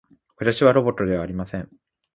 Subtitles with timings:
[0.37, 1.69] 私はロボットではありません